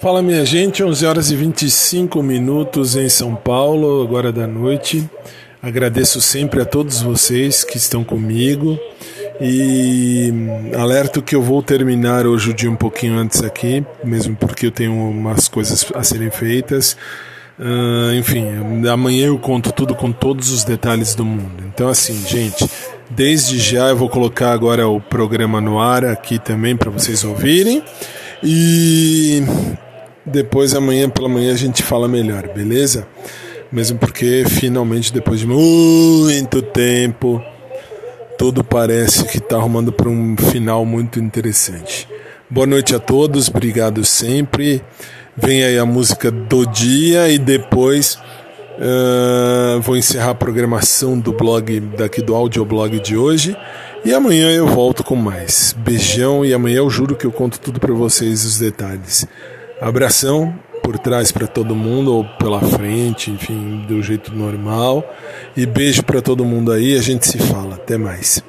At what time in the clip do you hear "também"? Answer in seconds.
26.38-26.74